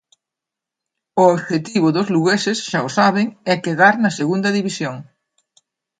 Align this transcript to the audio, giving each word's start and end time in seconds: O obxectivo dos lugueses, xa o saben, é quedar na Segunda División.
O 1.21 1.23
obxectivo 1.35 1.87
dos 1.95 2.07
lugueses, 2.15 2.57
xa 2.69 2.79
o 2.87 2.93
saben, 2.97 3.27
é 3.53 3.55
quedar 3.65 3.95
na 3.99 4.11
Segunda 4.19 4.49
División. 4.57 4.95